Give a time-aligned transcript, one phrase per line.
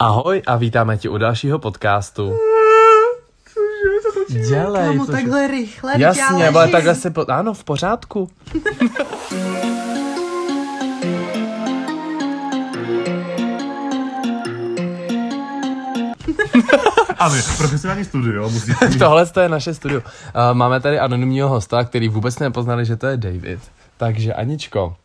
[0.00, 2.38] Ahoj a vítáme tě u dalšího podcastu.
[4.48, 4.86] Dělej.
[4.86, 7.10] Kámo, cože- takhle rychle, Jasně, já ale takhle se...
[7.10, 7.24] Po...
[7.28, 8.30] Ano, v pořádku.
[17.18, 20.00] Ale profesionální studio musí Tohle to je naše studio.
[20.00, 20.04] Uh,
[20.52, 23.60] máme tady anonymního hosta, který vůbec nepoznali, že to je David.
[23.96, 24.96] Takže Aničko,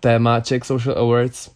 [0.00, 1.50] téma Czech Social Awards,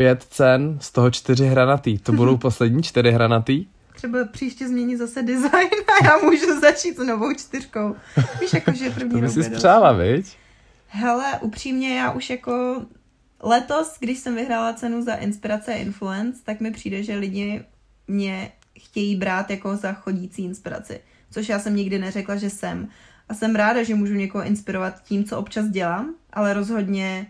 [0.00, 1.98] pět cen, z toho čtyři hranatý.
[1.98, 3.66] To budou poslední čtyři hranatý?
[3.96, 5.70] Třeba příště změní zase design
[6.00, 7.96] a já můžu začít s novou čtyřkou.
[8.40, 10.36] Víš, jako, že první To by si spřála, viď?
[10.86, 12.82] Hele, upřímně, já už jako
[13.42, 17.64] letos, když jsem vyhrála cenu za inspirace a influence, tak mi přijde, že lidi
[18.08, 21.00] mě chtějí brát jako za chodící inspiraci.
[21.30, 22.88] Což já jsem nikdy neřekla, že jsem.
[23.28, 27.26] A jsem ráda, že můžu někoho inspirovat tím, co občas dělám, ale rozhodně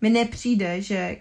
[0.00, 1.16] mi nepřijde, že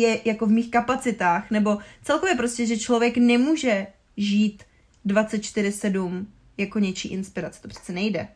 [0.00, 4.62] je jako v mých kapacitách, nebo celkově prostě, že člověk nemůže žít
[5.06, 6.26] 24-7
[6.58, 7.62] jako něčí inspirace.
[7.62, 8.28] To přece nejde.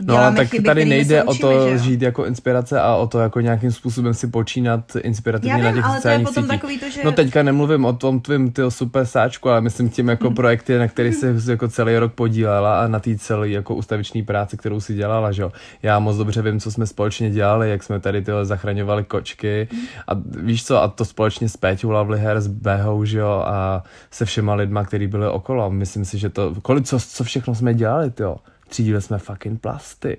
[0.00, 1.76] No, Děláme tak chyby, tady nejde o to že jo?
[1.76, 5.74] žít jako inspirace a o to jako nějakým způsobem si počínat inspirativně Já na vím,
[5.74, 6.60] těch ale to je sociálních potom sítích.
[6.60, 7.00] takový to, že...
[7.04, 10.88] No teďka nemluvím o tom tvým tyho super sáčku, ale myslím tím jako projekty, na
[10.88, 14.94] kterých se jako celý rok podílela a na té celé jako ustaviční práci, kterou si
[14.94, 15.52] dělala, že jo.
[15.82, 19.68] Já moc dobře vím, co jsme společně dělali, jak jsme tady tyhle zachraňovali kočky
[20.08, 24.24] a víš co, a to společně s Péťou Lavliher, s Behou, že jo, a se
[24.24, 25.70] všema lidma, kteří byli okolo.
[25.70, 28.36] Myslím si, že to, kolik, co, co všechno jsme dělali, jo.
[28.70, 30.16] Třídili jsme fucking plasty.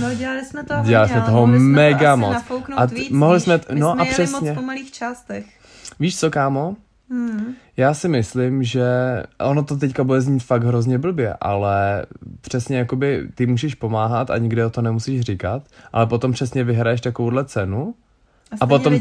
[0.00, 2.64] No, dělali jsme to Dělali hodně, jsme toho mohli jsme mega to asi moc.
[2.76, 4.50] A t- víc, mohli jsme t- My no jsme a přesně.
[4.50, 5.46] moc po malých částech.
[6.00, 6.76] Víš co, kámo?
[7.10, 7.54] Hmm.
[7.76, 8.86] Já si myslím, že
[9.40, 12.06] ono to teďka bude znít fakt hrozně blbě, ale
[12.40, 17.00] přesně jakoby ty můžeš pomáhat a nikde o to nemusíš říkat, ale potom přesně vyhraješ
[17.00, 17.94] takovouhle cenu
[18.50, 18.94] A, a potom,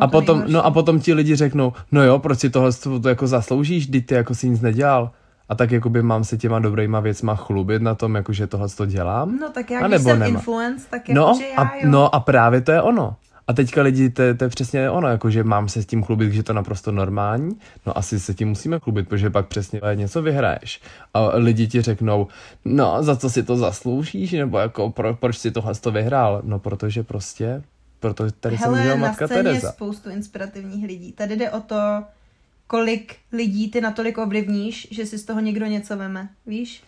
[0.00, 3.00] a to potom, no a potom ti lidi řeknou, no jo, proč si tohle to,
[3.00, 5.10] to jako zasloužíš, když ty jako si nic nedělal.
[5.48, 8.86] A tak jakoby mám se těma dobrýma věcma chlubit na tom, jako že tohle to
[8.86, 9.36] dělám.
[9.36, 10.38] No tak já, A když nebo jsem nemá.
[10.38, 11.82] influence, tak No jako, že já, a, jo.
[11.84, 13.16] no a právě to je ono.
[13.48, 16.02] A teďka lidi, to, je- to je přesně ono, jako že mám se s tím
[16.04, 19.80] chlubit, že je to naprosto normální, no asi se tím musíme chlubit, protože pak přesně
[19.94, 20.80] něco vyhraješ.
[21.14, 22.26] A lidi ti řeknou,
[22.64, 26.40] no za co si to zasloužíš, nebo jako pro, proč si tohle to vyhrál?
[26.44, 27.62] No protože prostě,
[28.00, 29.72] proto tady jsem Hele, na matka scéně je Tereza.
[29.72, 31.12] spoustu inspirativních lidí.
[31.12, 31.76] Tady jde o to,
[32.66, 36.82] kolik lidí ty natolik ovlivníš, že si z toho někdo něco veme, víš?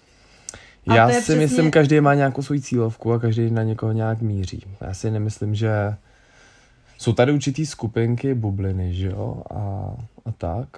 [0.88, 4.20] A Já si přesně- myslím, každý má nějakou svou cílovku a každý na někoho nějak
[4.20, 4.62] míří.
[4.80, 5.70] Já si nemyslím, že
[6.98, 9.56] jsou tady určitý skupinky, bubliny, že jo, a,
[10.24, 10.68] a tak.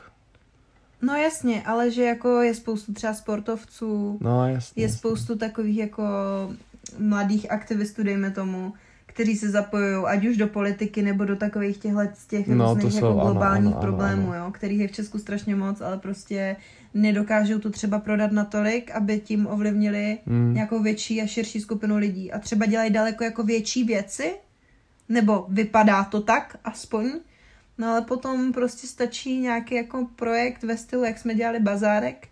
[1.03, 4.83] No jasně, ale že jako je spoustu třeba sportovců, No jasně.
[4.83, 6.03] je spoustu takových jako
[6.99, 8.73] mladých aktivistů, dejme tomu,
[9.17, 12.93] kteří se zapojují ať už do politiky nebo do takových těchto z těch No, různých
[12.93, 14.45] jsou, jako globálních ano, ano, problémů, ano.
[14.45, 16.57] jo, kterých je v Česku strašně moc, ale prostě
[16.95, 20.55] nedokážou to třeba prodat natolik, aby tím ovlivnili Mm.
[20.55, 22.33] nějakou větší a širší skupinu lidí.
[22.33, 24.35] A třeba dělají daleko jako větší věci,
[25.09, 27.11] nebo vypadá to tak aspoň,
[27.79, 32.29] no ale potom prostě stačí nějaký jako projekt ve stylu, jak jsme dělali bazárek,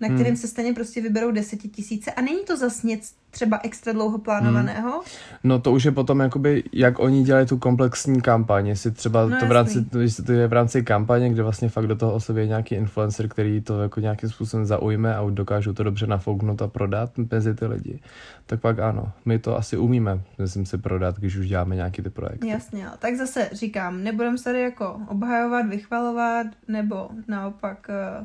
[0.00, 0.16] na Hmm.
[0.16, 5.02] kterým se stejně prostě vyberou desetitisíce a není to zas nic třeba extra dlouho plánovaného.
[5.44, 9.40] No to už je potom jakoby, jak oni dělají tu komplexní kampaň, jestli třeba No
[9.40, 10.00] to v rámci, jasný.
[10.02, 13.60] jestli to je v rámci kampaně, kde vlastně fakt do toho oslově nějaký influencer, který
[13.60, 18.00] to jako nějakým způsobem zaujme a dokážou to dobře nafouknout a prodat mezi ty lidi,
[18.46, 22.10] tak pak ano, my to asi umíme, myslím si, prodat, když už děláme nějaký ty
[22.10, 22.48] projekty.
[22.48, 28.24] Jasně, tak zase říkám, nebudem se tady jako obhajovat, vychvalovat, nebo naopak eh,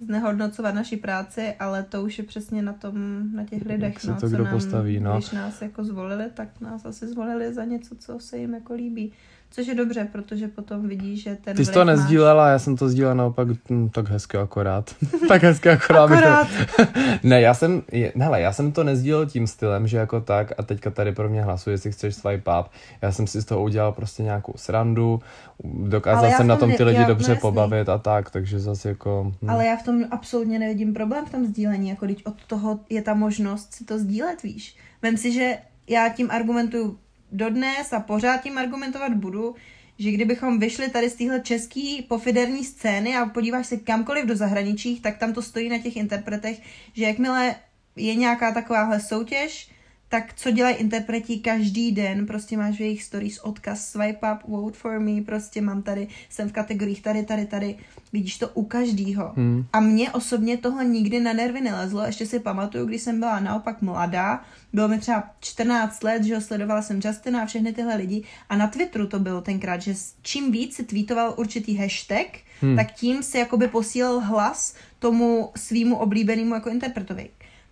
[0.00, 2.94] znehodnocovat naši práci, ale to už je přesně na tom,
[3.32, 5.12] na těch lidech, se no, to co kdo nám, postaví, no.
[5.12, 9.12] když nás jako zvolili, tak nás asi zvolili za něco, co se jim jako líbí.
[9.52, 11.86] Což je dobře, protože potom vidí, že ten Ty jsi to máš.
[11.86, 14.94] nezdílela, já jsem to sdílel naopak hm, tak hezky akorát.
[15.28, 16.10] tak hezky akorát.
[16.10, 16.48] bych to- Akorát.
[17.22, 20.62] ne, já jsem, je, hele, já jsem to nezdílel tím stylem, že jako tak a
[20.62, 22.66] teďka tady pro mě hlasuje, jestli chceš swipe up.
[23.02, 25.20] Já jsem si z toho udělal prostě nějakou srandu,
[25.64, 27.40] dokázal jsem v na tom ty lidi já- no dobře jasný.
[27.40, 29.32] pobavit a tak, takže zase jako...
[29.42, 29.50] Hm.
[29.50, 33.02] Ale já v tom absolutně nevidím problém v tom sdílení, jako když od toho je
[33.02, 34.76] ta možnost si to sdílet, víš.
[35.02, 35.52] Vem si, že
[35.88, 36.98] já tím argumentuju
[37.32, 39.54] dodnes a pořád tím argumentovat budu,
[39.98, 45.00] že kdybychom vyšli tady z téhle český pofiderní scény a podíváš se kamkoliv do zahraničí,
[45.00, 46.60] tak tam to stojí na těch interpretech,
[46.92, 47.56] že jakmile
[47.96, 49.70] je nějaká takováhle soutěž,
[50.10, 54.78] tak co dělají interpreti každý den, prostě máš v jejich stories odkaz swipe up, vote
[54.78, 57.76] for me, prostě mám tady, jsem v kategoriích tady, tady, tady,
[58.12, 59.32] vidíš to u každýho.
[59.36, 59.64] Hmm.
[59.72, 63.82] A mě osobně tohle nikdy na nervy nelezlo, ještě si pamatuju, když jsem byla naopak
[63.82, 68.24] mladá, bylo mi třeba 14 let, že ho sledovala jsem Justina a všechny tyhle lidi
[68.48, 72.26] a na Twitteru to bylo tenkrát, že čím víc si tweetoval určitý hashtag,
[72.60, 72.76] hmm.
[72.76, 77.30] tak tím si jakoby posílal hlas tomu svýmu oblíbenému jako interpretovi.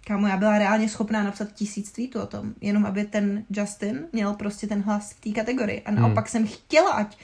[0.09, 4.35] Kámo, já byla reálně schopná napsat tisíc tweetů o tom, jenom aby ten Justin měl
[4.35, 5.83] prostě ten hlas v té kategorii.
[5.83, 7.19] A naopak jsem chtěla, ať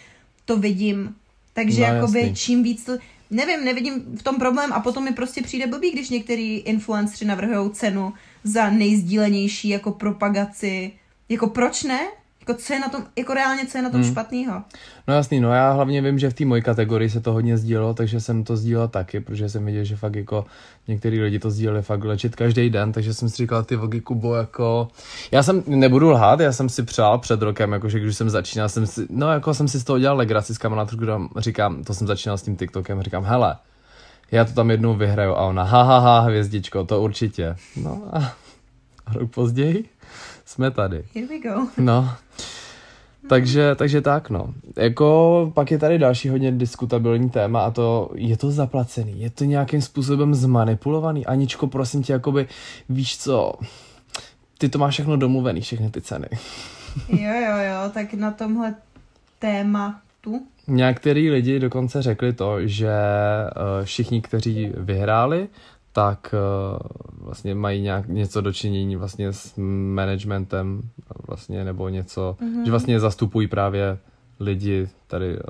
[0.44, 1.16] to vidím.
[1.52, 2.36] Takže No, no, jakoby jasný.
[2.36, 2.92] čím víc to...
[3.30, 7.70] Nevím, nevidím v tom problém a potom mi prostě přijde blbý, když některý influenceri navrhují
[7.70, 8.12] cenu
[8.44, 10.92] za nejsdílenější jako propagaci.
[11.28, 12.00] Jako proč ne?
[12.48, 14.10] Jako co je na tom, jako reálně co je na tom hmm.
[14.10, 14.62] špatného?
[15.08, 17.94] No jasný, no já hlavně vím, že v té mojí kategorii se to hodně sdílelo,
[17.94, 20.44] takže jsem to sdílel taky, protože jsem viděl, že fakt jako
[20.88, 24.34] některý lidi to sdíleli fakt lečit každý den, takže jsem si říkal, ty vogy Kubo,
[24.34, 24.88] jako...
[25.30, 28.86] Já jsem, nebudu lhát, já jsem si přál před rokem, jakože když jsem začínal, jsem
[28.86, 32.06] si, no jako jsem si z toho dělal legraci s kamarádkou, kdo říkám, to jsem
[32.06, 33.56] začínal s tím TikTokem, říkám, hele,
[34.32, 37.56] já to tam jednou vyhraju a ona, ha, ha, ha, hvězdičko, to určitě.
[37.76, 38.32] No a
[39.14, 39.84] rok později
[40.44, 41.04] jsme tady.
[41.14, 41.66] Here we go.
[41.76, 42.10] No.
[43.28, 44.54] Takže, takže tak, no.
[44.76, 49.44] Jako pak je tady další hodně diskutabilní téma a to je to zaplacený, je to
[49.44, 51.26] nějakým způsobem zmanipulovaný.
[51.26, 52.46] Aničko, prosím tě, jakoby,
[52.88, 53.52] víš co,
[54.58, 56.26] ty to máš všechno domluvený, všechny ty ceny.
[57.08, 58.74] Jo, jo, jo, tak na tomhle
[59.38, 65.48] tématu Některý lidi dokonce řekli to, že eh, všichni, kteří vyhráli,
[65.94, 66.78] tak eh,
[67.10, 69.52] vlastně mají nějak něco dočinění vlastně s
[69.94, 70.82] managementem
[71.26, 72.64] vlastně nebo něco, mm-hmm.
[72.64, 73.98] že vlastně zastupují právě
[74.40, 75.40] lidi tady, eh,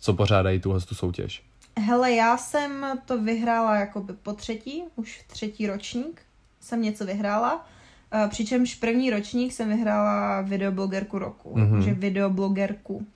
[0.00, 1.42] co pořádají tuhle tu soutěž.
[1.78, 6.22] Hele, já jsem to vyhrála jakoby po třetí, už třetí ročník
[6.60, 7.66] jsem něco vyhrála.
[8.12, 11.72] Eh, Přičemž první ročník jsem vyhrála videoblogerku roku, Mhm.
[11.80, 11.84] mm-hmm.
[11.84, 13.06] že videoblogerku.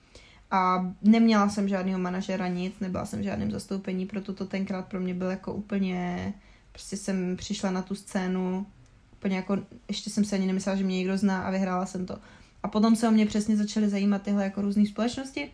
[0.51, 4.99] A neměla jsem žádného manažera nic, nebyla jsem v žádném zastoupení, proto to tenkrát pro
[4.99, 6.33] mě byl jako úplně,
[6.71, 8.65] prostě jsem přišla na tu scénu,
[9.13, 9.57] úplně jako,
[9.87, 12.17] ještě jsem se ani nemyslela, že mě někdo zná a vyhrála jsem to.
[12.63, 15.51] A potom se o mě přesně začaly zajímat tyhle jako různé společnosti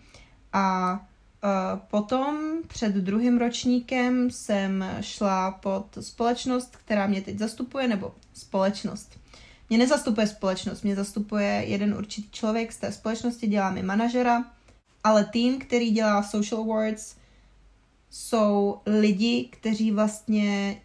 [0.54, 2.38] a uh, potom
[2.68, 9.20] před druhým ročníkem jsem šla pod společnost, která mě teď zastupuje, nebo společnost.
[9.70, 14.46] Mě nezastupuje společnost, mě zastupuje jeden určitý člověk z té společnosti, dělá mi manažera,
[15.06, 17.16] ale tým, který dělá Social Awards,
[18.10, 20.78] jsou lidi, kteří vlastně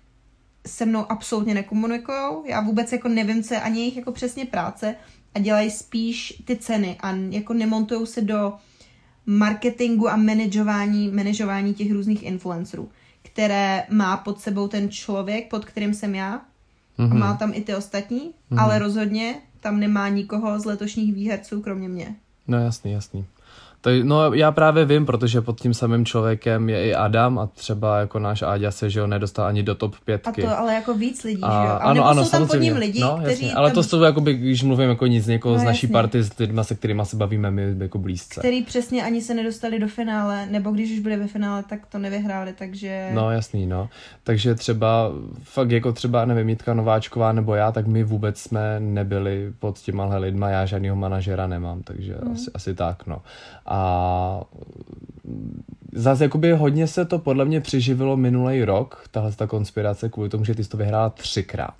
[0.67, 2.19] se mnou absolutně nekomunikují.
[2.45, 4.95] Já vůbec jako nevím, co je ani jejich jako přesně práce
[5.35, 8.53] a dělají spíš ty ceny a jako nemontují se do
[9.27, 12.91] marketingu a manažování, manažování těch různých influencerů,
[13.23, 16.41] které má pod sebou ten člověk, pod kterým jsem já
[16.99, 21.89] a má tam i ty ostatní, ale rozhodně tam nemá nikoho z letošních výherců, kromě
[21.89, 22.17] mě.
[22.49, 23.25] No jasný, jasný.
[23.83, 27.99] To, no já právě vím, protože pod tím samým člověkem je i Adam a třeba
[27.99, 30.43] jako náš Áďa se, že ho nedostal ani do top A pětky.
[30.43, 31.73] to ale jako víc lidí, A, že jo?
[31.75, 32.71] A ano, nebo ano, jsou tam pod samozřejmě.
[32.71, 33.55] ním lidi, no, kteří jasně.
[33.55, 35.93] Ale tam, to jsou, jakoby, když mluvím jako nic, někoho No, z naší jasně.
[35.93, 38.41] party, s lidma, se kterými se bavíme my jako blízce.
[38.41, 41.99] který přesně ani se nedostali do finále, nebo když už byli ve finále, tak to
[41.99, 43.11] nevyhráli, takže...
[43.15, 43.89] No jasný, no.
[44.25, 45.11] Takže třeba,
[45.43, 50.17] fakt jako třeba, nevím, Jitka Nováčková nebo já, tak my vůbec jsme nebyli pod těma
[50.17, 52.33] lidma, já žádného manažera nemám, takže Mhm.
[52.33, 53.23] asi, asi tak, no.
[53.73, 54.43] A
[55.93, 60.45] zase jakoby hodně se to podle mě přiživilo minulý rok, tahle ta konspirace, kvůli tomu,
[60.45, 61.75] že ty jsi to vyhrál třikrát.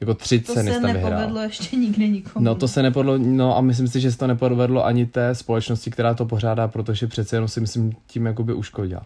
[0.00, 1.10] Jako tři to ceny se tam vyhrál.
[1.10, 2.44] nepovedlo ještě nikdy nikomu.
[2.44, 5.90] No to se nepovedlo, no a myslím si, že se to nepovedlo ani té společnosti,
[5.90, 9.02] která to pořádá, protože přece jenom si myslím tím jakoby uškodila.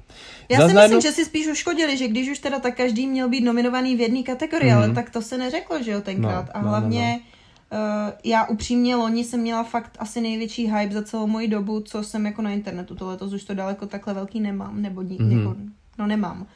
[0.48, 3.28] Já Zas si myslím, že si spíš uškodili, že když už teda tak každý měl
[3.28, 4.78] být nominovaný v jedné kategorii, Mhm.
[4.78, 6.46] ale tak to se neřeklo, že jo, tenkrát.
[6.46, 7.33] No, a no, no, hlavně Uh,
[8.24, 12.26] já upřímně loni jsem měla fakt asi největší hype za celou moji dobu, co jsem
[12.26, 12.94] jako na internetu.
[12.94, 15.38] To letos už to daleko takhle velký nemám, nebo ni- Mhm.
[15.38, 15.54] jako,
[15.98, 16.46] no nemám.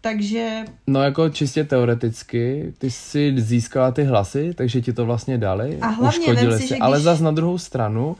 [0.00, 5.78] Takže No jako čistě teoreticky, ty si získala ty hlasy, takže ti to vlastně dali,
[5.80, 8.16] A hlavně uškodili si, se, že ale když- zas na druhou stranu,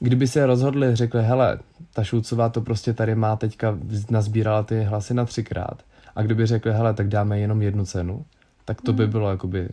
[0.00, 1.58] kdyby se rozhodli, řekli, hele,
[1.94, 3.78] ta Šulcová to prostě tady má teďka,
[4.10, 5.82] nazbírala ty hlasy na třikrát,
[6.16, 8.24] a kdyby řekli, hele, tak dáme jenom jednu cenu,
[8.64, 9.68] tak to by bylo jakoby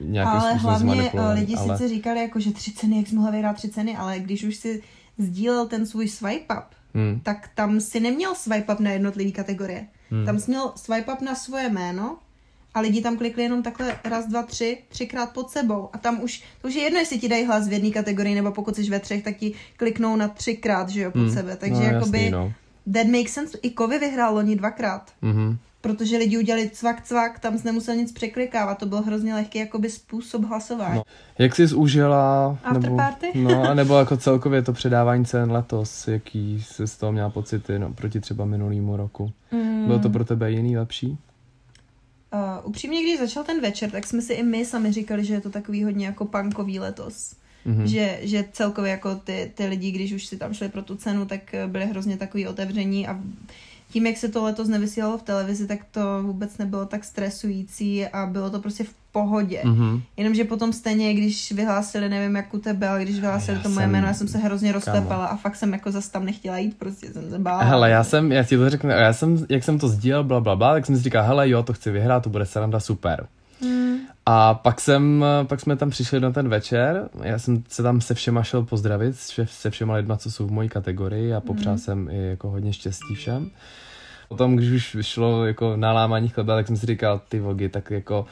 [0.00, 0.40] nějakým Hmm.
[0.42, 1.40] ale hlavně zmanipulovaný.
[1.40, 1.76] lidi ale...
[1.78, 4.56] sice říkali, jako, že tři ceny, jak jsi mohla vyhrát tři ceny, ale když už
[4.56, 4.82] si
[5.18, 6.64] sdílel ten svůj swipe up,
[6.94, 7.20] Hmm.
[7.22, 9.86] tak tam si neměl swipe up na jednotlivé kategorie.
[10.10, 10.24] Hmm.
[10.26, 12.16] Tam jsi měl swipe up na svoje jméno
[12.74, 15.88] a lidi tam klikli jenom takhle raz, dva, tři, třikrát pod sebou.
[15.92, 18.52] A tam už, to už je jedno, jestli ti dají hlas v jedné kategorii, nebo
[18.52, 21.34] pokud jsi ve třech, tak ti kliknou na třikrát, že jo, pod Hmm.
[21.34, 21.56] sebe.
[21.56, 22.52] Takže no, jakoby jasný, no.
[22.94, 23.58] that makes sense.
[23.62, 25.10] I Kovy vyhrál loni dvakrát.
[25.22, 25.58] Mhm.
[25.80, 29.90] Protože lidi udělali cvak, cvak, tam jsi nemusel nic překlikávat, to byl hrozně lehký jakoby
[29.90, 30.96] způsob hlasování.
[30.96, 31.02] No.
[31.38, 33.32] Jak jsi užila, nebo, Afterparty?
[33.34, 37.92] no, nebo jako celkově to předávání cen letos, jaký jsi z toho měla pocity, no,
[37.92, 39.32] proti třeba minulýmu roku?
[39.52, 39.86] Mm.
[39.86, 41.18] Bylo to pro tebe jiný, lepší?
[42.34, 45.40] Uh, upřímně, když začal ten večer, tak jsme si i my sami říkali, že je
[45.40, 47.34] to takový hodně jako punkový letos.
[47.64, 47.86] Mhm.
[47.86, 51.26] Že, že celkově jako ty, ty lidi, když už si tam šli pro tu cenu,
[51.26, 53.20] tak byli hrozně takový otevření a
[53.90, 58.26] tím, jak se to letos nevysílalo v televizi, tak to vůbec nebylo tak stresující a
[58.26, 59.60] bylo to prostě v pohodě.
[59.64, 60.00] Mhm.
[60.16, 63.84] Jenomže potom stejně, když vyhlásili, nevím jak u tebe, ale když vyhlásili Já to moje
[63.84, 64.84] jsem- jméno, já jsem se hrozně kámo.
[64.84, 67.62] roztepala a fakt jsem jako zase tam nechtěla jít, prostě jsem se bála.
[67.62, 70.56] Hele, já jsem, já ti to řeknu, já jsem, jak jsem to sdílel, bla, bla,
[70.56, 73.26] bla, tak jsem si říkal, hele, jo, to chci vyhrát, to bude sranda, super.
[74.30, 78.14] A pak jsem, pak jsme tam přišli na ten večer, já jsem se tam se
[78.14, 81.78] všema šel pozdravit, se všema lidma, co jsou v mojí kategorii a popřál Mhm.
[81.78, 83.50] jsem i jako hodně štěstí všem.
[84.28, 87.90] Potom, když už šlo jako na lámání chleba, tak jsem si říkal, ty vogy, tak
[87.90, 88.26] jako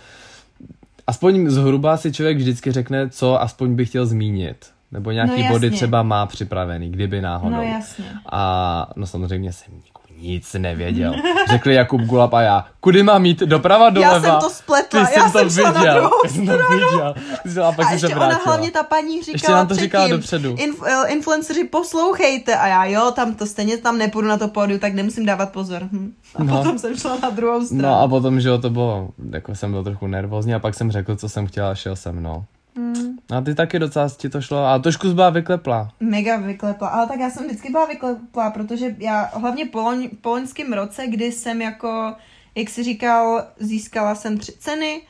[1.07, 4.71] aspoň zhruba si člověk vždycky řekne, co aspoň by chtěl zmínit.
[4.93, 7.57] Nebo nějaký No body třeba má připravený, kdyby náhodou.
[7.57, 8.05] No jasně.
[8.33, 9.75] A no samozřejmě jsem
[10.21, 11.15] nic nevěděl.
[11.51, 14.15] Řekli Jakub Gulab a já, kudy mám jít, doprava, doleva?
[14.15, 16.53] Já jsem to spletla, Ty já jsem to jsem na viděl, druhou já jsem to
[16.71, 17.15] viděl.
[17.43, 19.75] Ty jsi- A pak a se ještě ona hlavně ta paní říkala Ještě nám to
[19.75, 20.55] říkala předtím, dopředu.
[20.59, 24.79] Inf, eh, influenceři poslouchejte a já jo, tam to stejně tam nepůjdu na to pódiu,
[24.79, 25.83] tak nemusím dávat pozor.
[25.93, 26.13] Hm.
[26.37, 26.57] A No.
[26.57, 27.83] potom jsem šla na druhou stranu.
[27.83, 30.91] No a potom, že jo, to bylo, jako jsem byl trochu nervózní a pak jsem
[30.93, 32.45] řekl, co jsem chtěl a šel jsem, no.
[32.77, 33.06] Hmm.
[33.31, 35.89] A ty taky docela ti to šlo a trošku byla vyklepla.
[36.01, 40.29] Mega vyklepla, ale tak já jsem vždycky byla vyklepla, protože já hlavně po, loň, po
[40.29, 42.15] loňském roce, kdy jsem jako,
[42.55, 45.03] jak jsi říkal, získala jsem tři ceny,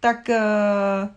[0.00, 1.08] tak uh,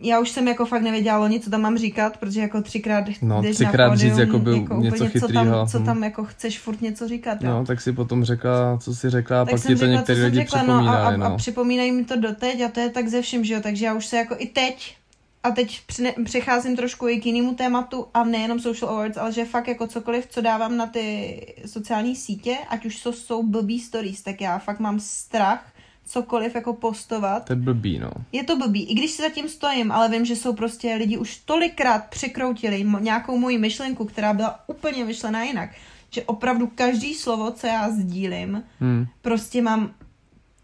[0.00, 3.42] já už jsem jako fakt nevěděla loni, co tam mám říkat, protože jako třikrát No,
[3.42, 6.24] jdeš třikrát na říct pódium, jako byl úplně něco co chytrýho, tam, co tam jako
[6.24, 7.42] chceš furt něco říkat.
[7.42, 7.50] jo.
[7.50, 10.20] No, tak si potom řekla, co si řekla a tak pak ti to řekla, některý
[10.20, 11.36] co lidi řekla, no, a, připomínali, a, a no.
[11.36, 14.06] připomínají mi to doteď a to je tak ze všem, že jo, takže já už
[14.06, 14.97] se jako i teď
[15.42, 15.80] a teď
[16.24, 20.26] přecházím trošku i k jinému tématu a nejenom social awards, ale že fakt jako cokoliv,
[20.26, 24.80] co dávám na ty sociální sítě, ať už to jsou blbý stories, tak já fakt
[24.80, 25.72] mám strach
[26.06, 27.44] cokoliv jako postovat.
[27.44, 28.10] To je blbý, no.
[28.32, 31.36] Je to blbý, i když si zatím stojím, ale vím, že jsou prostě lidi už
[31.36, 35.70] tolikrát překroutili nějakou moji myšlenku, která byla úplně myšlená jinak,
[36.10, 39.06] že opravdu každý slovo, co já sdílím, Hm.
[39.22, 39.94] prostě mám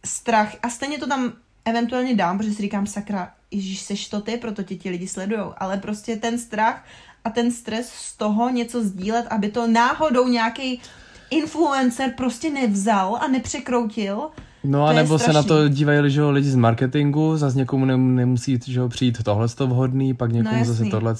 [0.04, 1.33] strach a stejně to tam
[1.64, 5.55] eventuálně dám, protože si říkám, sakra, ježíš, seš to ty, proto tě ti lidi sledujou,
[5.59, 6.85] ale prostě ten strach
[7.25, 10.81] a ten stres z toho něco sdílet, aby to náhodou nějaký
[11.31, 14.31] influencer prostě nevzal a nepřekroutil,
[14.64, 17.97] No a nebo se na to dívají že jo, lidi z marketingu, zase někomu ne,
[17.97, 21.14] nemusí že jo, přijít tohle vhodný, pak někomu No, zase tohle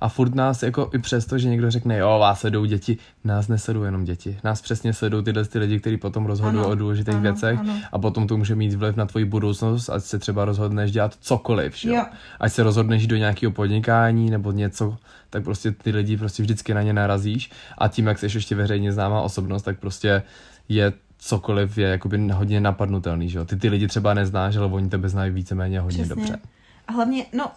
[0.00, 3.86] a furt nás jako i přesto, že někdo řekne, jo, vás sledou děti, nás nesledují
[3.86, 7.58] jenom děti, nás přesně sledují tyhle ty lidi, kteří potom rozhodují o důležitých ano, věcech.
[7.60, 7.74] ano.
[7.92, 11.76] a potom to může mít vliv na tvoji budoucnost, ať se třeba rozhodneš dělat cokoliv,
[11.76, 11.94] že jo?
[11.94, 12.04] Jo.
[12.40, 14.96] ať se rozhodneš jít do nějakého podnikání nebo něco,
[15.30, 17.50] tak prostě ty lidi prostě vždycky na ně narazíš.
[17.78, 20.22] A tím, jak jsi ještě veřejně známá osobnost, tak prostě
[20.68, 23.44] je cokoliv je jakoby hodně napadnutelný, že jo.
[23.44, 26.14] Ty ty lidi třeba neznáš, ale oni tebe znají víceméně hodně Přesně.
[26.14, 26.38] dobře.
[26.88, 27.50] A hlavně, no,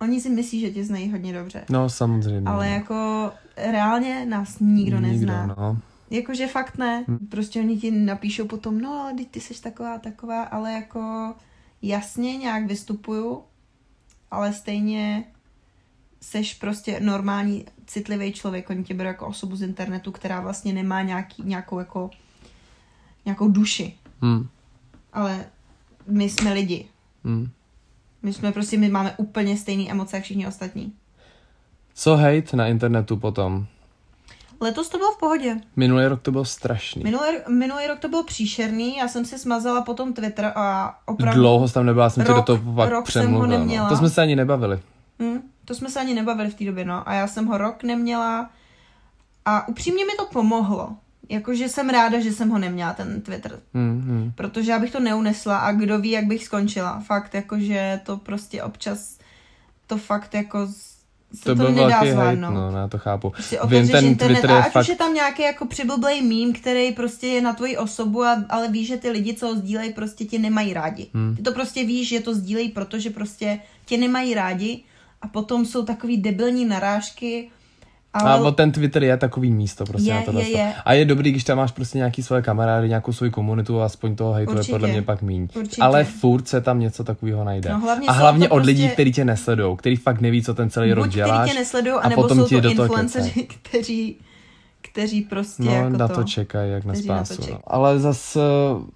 [0.00, 1.64] oni si myslí, že tě znají hodně dobře.
[1.70, 2.50] No samozřejmě.
[2.50, 2.74] Ale no.
[2.74, 5.46] jako reálně nás nikdo, nezná.
[5.46, 5.78] no.
[6.10, 7.04] Jakože fakt ne.
[7.28, 11.34] Prostě oni ti napíšou potom, no ale ty jsi taková, taková, ale jako
[11.82, 13.42] jasně nějak vystupuju,
[14.30, 15.24] ale stejně
[16.20, 18.70] seš prostě normální, citlivý člověk.
[18.70, 22.10] Oni tě berou jako osobu z internetu, která vlastně nemá nějaký, nějakou jako
[23.24, 23.94] nějakou duši.
[24.24, 24.48] Hm.
[25.12, 25.44] Ale
[26.06, 26.88] my jsme lidi.
[27.24, 27.48] Hm.
[28.22, 30.92] My jsme prostě, my máme úplně stejné emoce jak všichni ostatní.
[31.94, 33.66] Co hate na internetu potom?
[34.60, 35.60] Letos to bylo v pohodě.
[35.76, 37.02] Minulý rok to byl strašný.
[37.04, 41.40] Minulý, minulý rok to byl příšerný, já jsem si smazala potom Twitter a opravdu...
[41.40, 43.40] Dlouho jsi tam nebyla, jsem tě do Rok- toho pak rok jsem ho.
[43.40, 43.46] No.
[43.46, 43.88] neměla.
[43.88, 44.80] To jsme se ani nebavili.
[45.22, 47.08] Hm, to jsme se ani nebavili v té době, no.
[47.08, 48.50] A já jsem ho rok neměla
[49.44, 50.96] a upřímně mi to pomohlo.
[51.30, 53.60] Jakože jsem ráda, že jsem ho neměla, ten Twitter.
[53.74, 54.32] Hm, hm.
[54.34, 57.00] Protože já bych to neunesla a kdo ví, jak bych skončila.
[57.00, 59.18] Fakt, jakože to prostě občas
[59.86, 60.66] to fakt jako
[61.34, 62.54] se To to, byl nedá velký hate, zvládnout.
[62.54, 63.30] no, já to chápu.
[63.30, 66.22] Prostě Vím, ten internet Twitter a je ať fakt už je tam nějaký jako přiblblej
[66.22, 69.54] mím, který prostě je na tvoji osobu, a, ale víš, že ty lidi, co ho
[69.54, 71.06] sdílejí, prostě tě nemají rádi.
[71.14, 71.36] Hmm.
[71.36, 74.82] Ty to prostě víš, že to sdílejí, protože prostě tě nemají rádi
[75.22, 77.50] a potom jsou takový debilní narážky.
[78.12, 80.42] Ale A ten Twitter je takový místo prostě Je, na tohle.
[80.42, 80.72] je, je.
[80.84, 84.16] A je dobrý, když tam máš prostě nějaký svoje kamarády, nějakou svoji komunitu a aspoň
[84.16, 85.48] toho hejtu je podle mě pak míň.
[85.56, 85.82] Určitě.
[85.82, 87.70] Ale furt se tam něco takového najde.
[87.70, 90.70] No, hlavně a hlavně od lidí, prostě- kteří tě nesledují, který fakt neví, co ten
[90.70, 91.40] celý rok buď děláš.
[91.40, 94.16] který tě nesledují, a potom jsou ti to do toho influenceři, kteří,
[94.92, 96.14] kteří prostě No, jako na to...
[96.14, 97.42] to čekají, jak na spásu.
[97.50, 97.58] No.
[97.66, 98.40] Ale zase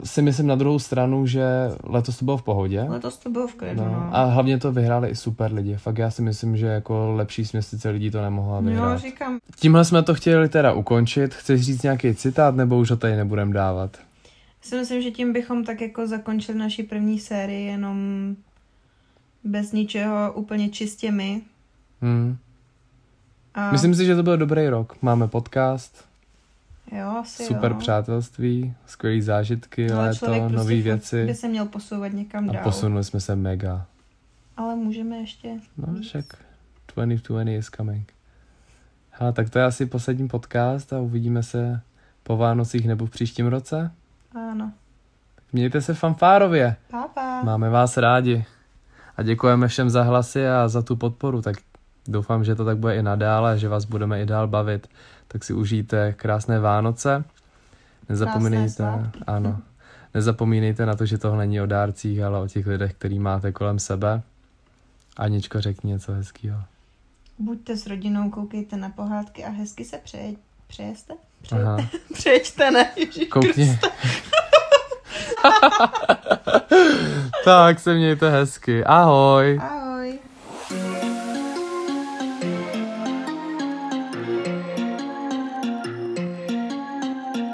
[0.04, 1.44] si myslím na druhou stranu, že
[1.84, 2.82] letos to bylo v pohodě.
[2.88, 3.90] Letos to bylo v klidu, no.
[3.90, 5.76] No, a hlavně to vyhráli i super lidi.
[5.76, 9.00] Fakt já si myslím, že jako lepší směsice lidí to nemohla Jo, vyhrát.
[9.00, 11.34] říkám, Tímhle jsme to chtěli teda ukončit.
[11.34, 13.96] Chceš říct nějaký citát, nebo už ho tady nebudem dávat?
[14.62, 17.98] si myslím, že tím bychom tak jako zakončili naši první sérii jenom
[19.44, 21.42] bez ničeho, úplně čistě my.
[22.02, 22.36] Hmm.
[23.54, 24.96] A Myslím si, že to byl dobrý rok.
[25.02, 26.04] Máme podcast,
[26.92, 27.78] jo, asi super jo.
[27.78, 31.26] přátelství, skvělé zážitky, Ale člověk léto, prostě nové věci.
[31.26, 32.62] by se měl posouvat někam A dál.
[32.62, 33.86] posunuli jsme se mega.
[34.56, 35.48] Ale můžeme ještě.
[35.76, 36.08] No, víc.
[36.08, 36.24] však
[36.94, 38.12] 2020 is coming.
[39.10, 41.80] Hele, tak to je asi poslední podcast a uvidíme se
[42.22, 43.90] po Vánocích nebo v příštím roce.
[44.34, 44.72] Ano.
[45.52, 46.76] Mějte se fanfárově.
[46.90, 47.42] Pápa.
[47.42, 48.44] Máme vás rádi.
[49.16, 51.42] A děkujeme všem za hlasy a za tu podporu.
[51.42, 51.56] Tak
[52.08, 54.88] doufám, že to tak bude i nadále, že vás budeme i dál bavit.
[55.28, 57.24] Tak si užijte krásné Vánoce.
[58.08, 59.60] Nezapomínejte, ano.
[60.14, 63.78] Nezapomínejte na to, že tohle není o dárcích, ale o těch lidech, který máte kolem
[63.78, 64.22] sebe.
[65.16, 66.60] Aničko, řekni něco hezkého.
[67.38, 70.34] Buďte s rodinou, koukejte na pohádky a hezky se přeje,
[70.66, 71.14] přejeste?
[71.52, 71.76] Aha.
[71.76, 71.98] Přejete?
[72.14, 72.90] Přejeďte, ne?
[72.96, 73.78] Ježíš Koukni.
[77.44, 78.84] tak se mějte hezky.
[78.84, 79.58] Ahoj.
[79.62, 79.83] Ahoj.